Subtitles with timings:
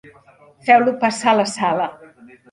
[0.69, 1.85] Feu-lo passar a la sala.